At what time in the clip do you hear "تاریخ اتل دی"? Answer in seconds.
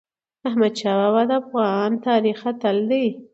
2.07-3.05